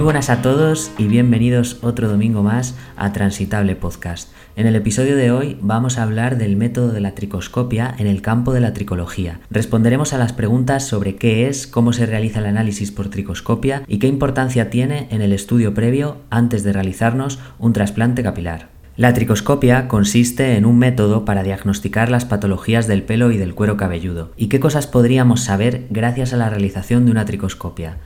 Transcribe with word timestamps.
buenas 0.00 0.30
a 0.30 0.40
todos 0.40 0.90
y 0.96 1.06
bienvenidos 1.06 1.78
otro 1.82 2.08
domingo 2.08 2.42
más 2.42 2.74
a 2.96 3.12
Transitable 3.12 3.76
Podcast. 3.76 4.32
En 4.56 4.66
el 4.66 4.74
episodio 4.74 5.16
de 5.16 5.30
hoy 5.30 5.58
vamos 5.60 5.98
a 5.98 6.02
hablar 6.02 6.38
del 6.38 6.56
método 6.56 6.92
de 6.92 7.00
la 7.00 7.14
tricoscopia 7.14 7.94
en 7.98 8.06
el 8.06 8.22
campo 8.22 8.52
de 8.52 8.60
la 8.60 8.72
tricología. 8.72 9.40
Responderemos 9.50 10.12
a 10.12 10.18
las 10.18 10.32
preguntas 10.32 10.86
sobre 10.86 11.16
qué 11.16 11.46
es, 11.48 11.66
cómo 11.66 11.92
se 11.92 12.06
realiza 12.06 12.40
el 12.40 12.46
análisis 12.46 12.90
por 12.90 13.10
tricoscopia 13.10 13.82
y 13.86 13.98
qué 13.98 14.06
importancia 14.06 14.70
tiene 14.70 15.08
en 15.10 15.20
el 15.20 15.32
estudio 15.32 15.74
previo 15.74 16.16
antes 16.30 16.64
de 16.64 16.72
realizarnos 16.72 17.38
un 17.58 17.72
trasplante 17.72 18.22
capilar. 18.22 18.70
La 18.96 19.14
tricoscopia 19.14 19.88
consiste 19.88 20.56
en 20.56 20.66
un 20.66 20.78
método 20.78 21.24
para 21.24 21.42
diagnosticar 21.42 22.10
las 22.10 22.24
patologías 22.24 22.86
del 22.86 23.02
pelo 23.02 23.30
y 23.30 23.38
del 23.38 23.54
cuero 23.54 23.76
cabelludo. 23.76 24.32
¿Y 24.36 24.48
qué 24.48 24.58
cosas 24.58 24.86
podríamos 24.86 25.42
saber 25.42 25.86
gracias 25.90 26.32
a 26.32 26.36
la 26.36 26.50
realización 26.50 27.04
de 27.04 27.10
una 27.10 27.24
tricoscopia? 27.24 27.98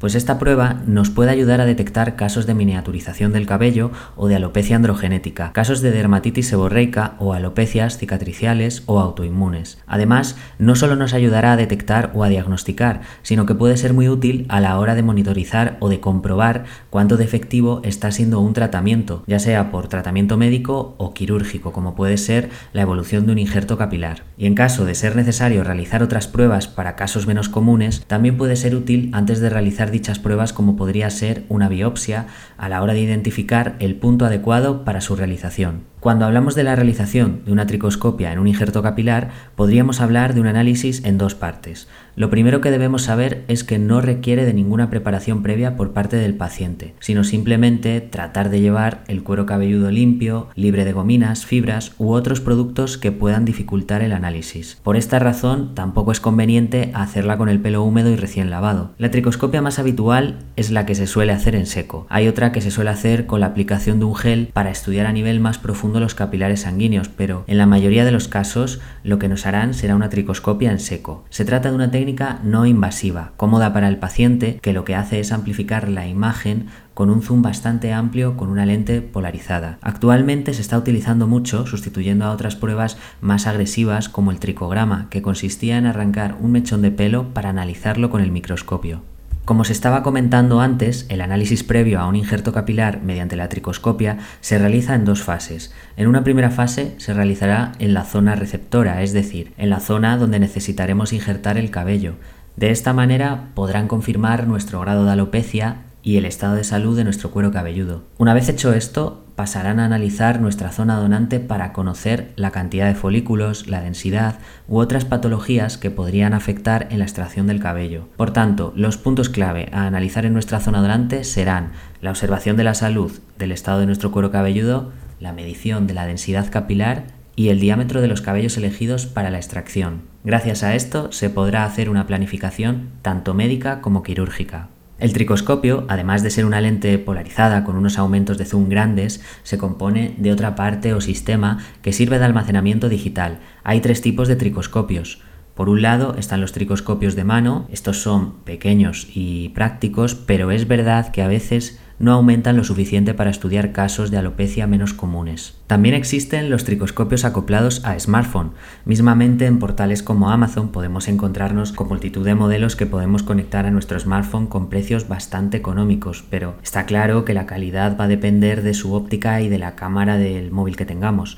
Pues 0.00 0.14
esta 0.14 0.38
prueba 0.38 0.80
nos 0.86 1.10
puede 1.10 1.30
ayudar 1.30 1.60
a 1.60 1.66
detectar 1.66 2.16
casos 2.16 2.46
de 2.46 2.54
miniaturización 2.54 3.34
del 3.34 3.44
cabello 3.44 3.90
o 4.16 4.28
de 4.28 4.36
alopecia 4.36 4.74
androgenética, 4.74 5.52
casos 5.52 5.82
de 5.82 5.90
dermatitis 5.90 6.48
seborreica 6.48 7.16
o 7.18 7.34
alopecias 7.34 7.98
cicatriciales 7.98 8.82
o 8.86 8.98
autoinmunes. 8.98 9.76
Además, 9.86 10.36
no 10.58 10.74
solo 10.74 10.96
nos 10.96 11.12
ayudará 11.12 11.52
a 11.52 11.56
detectar 11.58 12.12
o 12.14 12.24
a 12.24 12.30
diagnosticar, 12.30 13.02
sino 13.20 13.44
que 13.44 13.54
puede 13.54 13.76
ser 13.76 13.92
muy 13.92 14.08
útil 14.08 14.46
a 14.48 14.60
la 14.60 14.78
hora 14.78 14.94
de 14.94 15.02
monitorizar 15.02 15.76
o 15.80 15.90
de 15.90 16.00
comprobar 16.00 16.64
cuánto 16.88 17.18
de 17.18 17.24
efectivo 17.24 17.82
está 17.84 18.10
siendo 18.10 18.40
un 18.40 18.54
tratamiento, 18.54 19.22
ya 19.26 19.38
sea 19.38 19.70
por 19.70 19.88
tratamiento 19.88 20.38
médico 20.38 20.94
o 20.96 21.12
quirúrgico, 21.12 21.72
como 21.72 21.94
puede 21.94 22.16
ser 22.16 22.48
la 22.72 22.80
evolución 22.80 23.26
de 23.26 23.32
un 23.32 23.38
injerto 23.38 23.76
capilar. 23.76 24.22
Y 24.38 24.46
en 24.46 24.54
caso 24.54 24.86
de 24.86 24.94
ser 24.94 25.14
necesario 25.14 25.62
realizar 25.62 26.02
otras 26.02 26.26
pruebas 26.26 26.68
para 26.68 26.96
casos 26.96 27.26
menos 27.26 27.50
comunes, 27.50 28.02
también 28.06 28.38
puede 28.38 28.56
ser 28.56 28.74
útil 28.74 29.10
antes 29.12 29.40
de 29.40 29.50
realizar 29.50 29.89
dichas 29.90 30.18
pruebas 30.18 30.52
como 30.52 30.76
podría 30.76 31.10
ser 31.10 31.44
una 31.48 31.68
biopsia 31.68 32.26
a 32.56 32.68
la 32.68 32.82
hora 32.82 32.94
de 32.94 33.00
identificar 33.00 33.76
el 33.78 33.96
punto 33.96 34.24
adecuado 34.26 34.84
para 34.84 35.00
su 35.00 35.16
realización. 35.16 35.89
Cuando 36.00 36.24
hablamos 36.24 36.54
de 36.54 36.64
la 36.64 36.76
realización 36.76 37.42
de 37.44 37.52
una 37.52 37.66
tricoscopia 37.66 38.32
en 38.32 38.38
un 38.38 38.48
injerto 38.48 38.82
capilar, 38.82 39.28
podríamos 39.54 40.00
hablar 40.00 40.32
de 40.32 40.40
un 40.40 40.46
análisis 40.46 41.04
en 41.04 41.18
dos 41.18 41.34
partes. 41.34 41.88
Lo 42.16 42.30
primero 42.30 42.62
que 42.62 42.70
debemos 42.70 43.02
saber 43.02 43.44
es 43.48 43.64
que 43.64 43.78
no 43.78 44.00
requiere 44.00 44.46
de 44.46 44.54
ninguna 44.54 44.88
preparación 44.88 45.42
previa 45.42 45.76
por 45.76 45.92
parte 45.92 46.16
del 46.16 46.34
paciente, 46.34 46.94
sino 47.00 47.22
simplemente 47.22 48.00
tratar 48.00 48.48
de 48.48 48.60
llevar 48.60 49.04
el 49.08 49.22
cuero 49.22 49.44
cabelludo 49.44 49.90
limpio, 49.90 50.48
libre 50.54 50.86
de 50.86 50.92
gominas, 50.92 51.44
fibras 51.44 51.92
u 51.98 52.12
otros 52.12 52.40
productos 52.40 52.96
que 52.96 53.12
puedan 53.12 53.44
dificultar 53.44 54.00
el 54.00 54.12
análisis. 54.12 54.78
Por 54.82 54.96
esta 54.96 55.18
razón, 55.18 55.74
tampoco 55.74 56.12
es 56.12 56.20
conveniente 56.20 56.92
hacerla 56.94 57.36
con 57.36 57.50
el 57.50 57.60
pelo 57.60 57.84
húmedo 57.84 58.08
y 58.08 58.16
recién 58.16 58.48
lavado. 58.48 58.92
La 58.96 59.10
tricoscopia 59.10 59.60
más 59.60 59.78
habitual 59.78 60.38
es 60.56 60.70
la 60.70 60.86
que 60.86 60.94
se 60.94 61.06
suele 61.06 61.32
hacer 61.32 61.54
en 61.54 61.66
seco. 61.66 62.06
Hay 62.08 62.26
otra 62.26 62.52
que 62.52 62.62
se 62.62 62.70
suele 62.70 62.90
hacer 62.90 63.26
con 63.26 63.40
la 63.40 63.46
aplicación 63.46 63.98
de 63.98 64.06
un 64.06 64.14
gel 64.14 64.48
para 64.54 64.70
estudiar 64.70 65.04
a 65.04 65.12
nivel 65.12 65.40
más 65.40 65.58
los 65.98 66.14
capilares 66.14 66.60
sanguíneos, 66.60 67.08
pero 67.08 67.42
en 67.48 67.58
la 67.58 67.66
mayoría 67.66 68.04
de 68.04 68.12
los 68.12 68.28
casos 68.28 68.80
lo 69.02 69.18
que 69.18 69.28
nos 69.28 69.46
harán 69.46 69.74
será 69.74 69.96
una 69.96 70.10
tricoscopia 70.10 70.70
en 70.70 70.78
seco. 70.78 71.24
Se 71.30 71.44
trata 71.44 71.70
de 71.70 71.74
una 71.74 71.90
técnica 71.90 72.38
no 72.44 72.66
invasiva, 72.66 73.32
cómoda 73.36 73.72
para 73.72 73.88
el 73.88 73.96
paciente, 73.96 74.60
que 74.62 74.72
lo 74.72 74.84
que 74.84 74.94
hace 74.94 75.18
es 75.18 75.32
amplificar 75.32 75.88
la 75.88 76.06
imagen 76.06 76.66
con 76.94 77.08
un 77.08 77.22
zoom 77.22 77.40
bastante 77.40 77.92
amplio 77.92 78.36
con 78.36 78.50
una 78.50 78.66
lente 78.66 79.00
polarizada. 79.00 79.78
Actualmente 79.80 80.52
se 80.52 80.60
está 80.60 80.76
utilizando 80.76 81.26
mucho, 81.26 81.66
sustituyendo 81.66 82.26
a 82.26 82.30
otras 82.30 82.56
pruebas 82.56 82.98
más 83.22 83.46
agresivas 83.46 84.08
como 84.10 84.30
el 84.30 84.38
tricograma, 84.38 85.08
que 85.08 85.22
consistía 85.22 85.78
en 85.78 85.86
arrancar 85.86 86.36
un 86.38 86.52
mechón 86.52 86.82
de 86.82 86.90
pelo 86.90 87.32
para 87.32 87.48
analizarlo 87.48 88.10
con 88.10 88.20
el 88.20 88.30
microscopio. 88.30 89.00
Como 89.44 89.64
se 89.64 89.72
estaba 89.72 90.02
comentando 90.02 90.60
antes, 90.60 91.06
el 91.08 91.20
análisis 91.20 91.64
previo 91.64 91.98
a 91.98 92.06
un 92.06 92.14
injerto 92.14 92.52
capilar 92.52 93.02
mediante 93.02 93.36
la 93.36 93.48
tricoscopia 93.48 94.18
se 94.40 94.58
realiza 94.58 94.94
en 94.94 95.04
dos 95.04 95.22
fases. 95.22 95.72
En 95.96 96.06
una 96.06 96.22
primera 96.22 96.50
fase 96.50 96.94
se 96.98 97.14
realizará 97.14 97.72
en 97.78 97.92
la 97.94 98.04
zona 98.04 98.36
receptora, 98.36 99.02
es 99.02 99.12
decir, 99.12 99.52
en 99.56 99.70
la 99.70 99.80
zona 99.80 100.16
donde 100.18 100.38
necesitaremos 100.38 101.12
injertar 101.12 101.58
el 101.58 101.70
cabello. 101.70 102.14
De 102.54 102.70
esta 102.70 102.92
manera 102.92 103.48
podrán 103.54 103.88
confirmar 103.88 104.46
nuestro 104.46 104.80
grado 104.80 105.04
de 105.04 105.12
alopecia 105.12 105.78
y 106.02 106.16
el 106.16 106.24
estado 106.24 106.54
de 106.54 106.64
salud 106.64 106.96
de 106.96 107.04
nuestro 107.04 107.30
cuero 107.30 107.52
cabelludo. 107.52 108.02
Una 108.18 108.34
vez 108.34 108.48
hecho 108.48 108.72
esto, 108.72 109.24
pasarán 109.36 109.80
a 109.80 109.86
analizar 109.86 110.40
nuestra 110.40 110.70
zona 110.70 110.96
donante 110.96 111.40
para 111.40 111.72
conocer 111.72 112.32
la 112.36 112.50
cantidad 112.50 112.86
de 112.86 112.94
folículos, 112.94 113.68
la 113.68 113.80
densidad 113.80 114.38
u 114.68 114.78
otras 114.78 115.06
patologías 115.06 115.78
que 115.78 115.90
podrían 115.90 116.34
afectar 116.34 116.88
en 116.90 116.98
la 116.98 117.06
extracción 117.06 117.46
del 117.46 117.60
cabello. 117.60 118.06
Por 118.16 118.32
tanto, 118.32 118.72
los 118.76 118.98
puntos 118.98 119.30
clave 119.30 119.70
a 119.72 119.86
analizar 119.86 120.26
en 120.26 120.34
nuestra 120.34 120.60
zona 120.60 120.82
donante 120.82 121.24
serán 121.24 121.72
la 122.02 122.10
observación 122.10 122.56
de 122.56 122.64
la 122.64 122.74
salud 122.74 123.12
del 123.38 123.52
estado 123.52 123.80
de 123.80 123.86
nuestro 123.86 124.10
cuero 124.10 124.30
cabelludo, 124.30 124.92
la 125.20 125.32
medición 125.32 125.86
de 125.86 125.94
la 125.94 126.06
densidad 126.06 126.50
capilar 126.50 127.04
y 127.34 127.48
el 127.48 127.60
diámetro 127.60 128.02
de 128.02 128.08
los 128.08 128.20
cabellos 128.20 128.58
elegidos 128.58 129.06
para 129.06 129.30
la 129.30 129.38
extracción. 129.38 130.02
Gracias 130.24 130.62
a 130.62 130.74
esto 130.74 131.12
se 131.12 131.30
podrá 131.30 131.64
hacer 131.64 131.88
una 131.88 132.06
planificación 132.06 132.90
tanto 133.00 133.32
médica 133.32 133.80
como 133.80 134.02
quirúrgica. 134.02 134.68
El 135.00 135.14
tricoscopio, 135.14 135.86
además 135.88 136.22
de 136.22 136.28
ser 136.28 136.44
una 136.44 136.60
lente 136.60 136.98
polarizada 136.98 137.64
con 137.64 137.76
unos 137.76 137.96
aumentos 137.98 138.36
de 138.36 138.44
zoom 138.44 138.68
grandes, 138.68 139.22
se 139.42 139.56
compone 139.56 140.14
de 140.18 140.30
otra 140.30 140.54
parte 140.54 140.92
o 140.92 141.00
sistema 141.00 141.58
que 141.80 141.94
sirve 141.94 142.18
de 142.18 142.26
almacenamiento 142.26 142.90
digital. 142.90 143.38
Hay 143.64 143.80
tres 143.80 144.02
tipos 144.02 144.28
de 144.28 144.36
tricoscopios. 144.36 145.22
Por 145.54 145.70
un 145.70 145.80
lado 145.80 146.16
están 146.18 146.42
los 146.42 146.52
tricoscopios 146.52 147.16
de 147.16 147.24
mano, 147.24 147.66
estos 147.72 148.02
son 148.02 148.40
pequeños 148.44 149.08
y 149.14 149.48
prácticos, 149.50 150.14
pero 150.14 150.50
es 150.50 150.68
verdad 150.68 151.10
que 151.12 151.22
a 151.22 151.28
veces 151.28 151.80
no 152.00 152.12
aumentan 152.12 152.56
lo 152.56 152.64
suficiente 152.64 153.12
para 153.12 153.30
estudiar 153.30 153.72
casos 153.72 154.10
de 154.10 154.16
alopecia 154.16 154.66
menos 154.66 154.94
comunes. 154.94 155.54
También 155.66 155.94
existen 155.94 156.48
los 156.48 156.64
tricoscopios 156.64 157.26
acoplados 157.26 157.84
a 157.84 157.96
smartphone. 158.00 158.52
Mismamente 158.86 159.44
en 159.44 159.58
portales 159.58 160.02
como 160.02 160.30
Amazon 160.30 160.70
podemos 160.72 161.08
encontrarnos 161.08 161.72
con 161.72 161.88
multitud 161.88 162.24
de 162.24 162.34
modelos 162.34 162.74
que 162.74 162.86
podemos 162.86 163.22
conectar 163.22 163.66
a 163.66 163.70
nuestro 163.70 164.00
smartphone 164.00 164.46
con 164.46 164.70
precios 164.70 165.08
bastante 165.08 165.58
económicos, 165.58 166.24
pero 166.30 166.54
está 166.62 166.86
claro 166.86 167.26
que 167.26 167.34
la 167.34 167.44
calidad 167.44 167.98
va 168.00 168.04
a 168.04 168.08
depender 168.08 168.62
de 168.62 168.72
su 168.72 168.94
óptica 168.94 169.42
y 169.42 169.50
de 169.50 169.58
la 169.58 169.76
cámara 169.76 170.16
del 170.16 170.50
móvil 170.50 170.76
que 170.76 170.86
tengamos. 170.86 171.36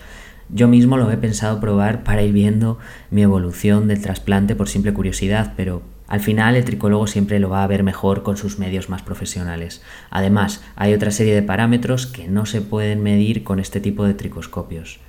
Yo 0.49 0.69
mismo 0.69 0.97
lo 0.97 1.11
he 1.11 1.17
pensado 1.17 1.59
probar 1.59 2.05
para 2.05 2.23
ir 2.23 2.33
viendo 2.33 2.79
mi 3.11 3.23
evolución 3.23 3.89
del 3.89 4.00
trasplante 4.00 4.55
por 4.55 4.69
simple 4.69 4.93
curiosidad, 4.93 5.55
pero 5.56 5.83
al 6.09 6.21
final 6.21 6.57
el 6.57 6.65
tricólogo 6.65 7.07
siempre 7.07 7.39
lo 7.41 7.49
va 7.49 7.65
a 7.65 7.67
ver 7.67 7.83
mejor 7.83 8.23
con 8.23 8.37
sus 8.37 8.59
medios 8.59 8.89
más 8.89 9.03
profesionales. 9.03 9.83
Además, 10.11 10.63
hay 10.77 10.93
otra 10.95 11.11
serie 11.11 11.35
de 11.35 11.43
parámetros 11.43 12.07
que 12.07 12.29
no 12.29 12.45
se 12.47 12.61
pueden 12.61 13.03
medir 13.03 13.45
con 13.45 13.59
este 13.59 13.81
tipo 13.81 14.05
de 14.05 14.15
tricoscopios. 14.15 15.01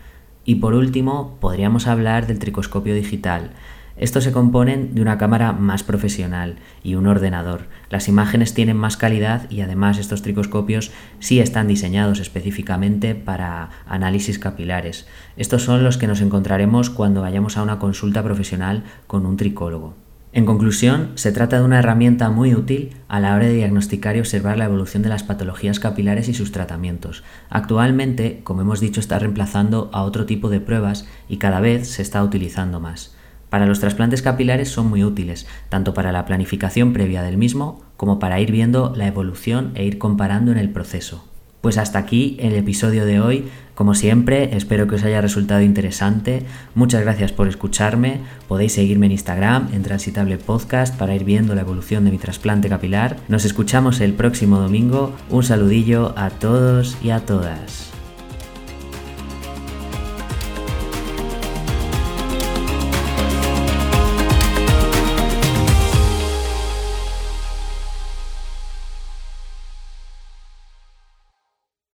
Y 0.45 0.55
por 0.55 0.73
último, 0.73 1.37
podríamos 1.39 1.87
hablar 1.87 2.27
del 2.27 2.39
tricoscopio 2.39 2.95
digital. 2.95 3.51
Estos 3.95 4.23
se 4.23 4.31
componen 4.31 4.95
de 4.95 5.01
una 5.01 5.19
cámara 5.19 5.51
más 5.51 5.83
profesional 5.83 6.55
y 6.83 6.95
un 6.95 7.05
ordenador. 7.05 7.67
Las 7.89 8.07
imágenes 8.07 8.53
tienen 8.53 8.75
más 8.75 8.97
calidad 8.97 9.49
y 9.51 9.61
además 9.61 9.99
estos 9.99 10.23
tricoscopios 10.23 10.91
sí 11.19 11.39
están 11.39 11.67
diseñados 11.67 12.19
específicamente 12.19 13.13
para 13.13 13.69
análisis 13.85 14.39
capilares. 14.39 15.07
Estos 15.37 15.63
son 15.63 15.83
los 15.83 15.97
que 15.97 16.07
nos 16.07 16.21
encontraremos 16.21 16.89
cuando 16.89 17.21
vayamos 17.21 17.55
a 17.55 17.63
una 17.63 17.77
consulta 17.77 18.23
profesional 18.23 18.83
con 19.05 19.27
un 19.27 19.37
tricólogo. 19.37 20.02
En 20.35 20.47
conclusión, 20.47 21.11
se 21.13 21.31
trata 21.31 21.59
de 21.59 21.63
una 21.63 21.77
herramienta 21.77 22.31
muy 22.31 22.55
útil 22.55 22.95
a 23.07 23.19
la 23.19 23.35
hora 23.35 23.45
de 23.45 23.53
diagnosticar 23.53 24.15
y 24.15 24.19
observar 24.19 24.57
la 24.57 24.65
evolución 24.65 25.03
de 25.03 25.09
las 25.09 25.21
patologías 25.21 25.79
capilares 25.79 26.27
y 26.27 26.33
sus 26.33 26.51
tratamientos. 26.51 27.23
Actualmente, 27.51 28.41
como 28.43 28.61
hemos 28.61 28.79
dicho, 28.79 28.99
está 28.99 29.19
reemplazando 29.19 29.91
a 29.93 30.01
otro 30.01 30.25
tipo 30.25 30.49
de 30.49 30.59
pruebas 30.59 31.07
y 31.29 31.37
cada 31.37 31.59
vez 31.59 31.87
se 31.87 32.01
está 32.01 32.23
utilizando 32.23 32.79
más. 32.79 33.15
Para 33.51 33.67
los 33.67 33.79
trasplantes 33.79 34.23
capilares 34.23 34.69
son 34.69 34.89
muy 34.89 35.03
útiles, 35.03 35.45
tanto 35.69 35.93
para 35.93 36.11
la 36.11 36.25
planificación 36.25 36.93
previa 36.93 37.21
del 37.21 37.37
mismo 37.37 37.83
como 37.95 38.17
para 38.17 38.39
ir 38.39 38.51
viendo 38.51 38.91
la 38.95 39.05
evolución 39.05 39.71
e 39.75 39.85
ir 39.85 39.99
comparando 39.99 40.51
en 40.51 40.57
el 40.57 40.71
proceso. 40.71 41.23
Pues 41.63 41.77
hasta 41.77 41.97
aquí 41.97 42.35
el 42.41 42.55
episodio 42.55 43.05
de 43.05 43.21
hoy. 43.21 43.45
Como 43.73 43.95
siempre, 43.95 44.53
espero 44.57 44.85
que 44.85 44.95
os 44.95 45.03
haya 45.05 45.21
resultado 45.21 45.61
interesante. 45.61 46.43
Muchas 46.75 47.03
gracias 47.03 47.31
por 47.31 47.47
escucharme. 47.47 48.19
Podéis 48.49 48.73
seguirme 48.73 49.05
en 49.05 49.13
Instagram, 49.13 49.69
en 49.71 49.81
Transitable 49.81 50.37
Podcast, 50.37 50.93
para 50.97 51.15
ir 51.15 51.23
viendo 51.23 51.55
la 51.55 51.61
evolución 51.61 52.03
de 52.03 52.11
mi 52.11 52.17
trasplante 52.17 52.67
capilar. 52.67 53.15
Nos 53.29 53.45
escuchamos 53.45 54.01
el 54.01 54.11
próximo 54.11 54.59
domingo. 54.59 55.13
Un 55.29 55.43
saludillo 55.43 56.13
a 56.17 56.31
todos 56.31 56.97
y 57.01 57.11
a 57.11 57.21
todas. 57.21 58.02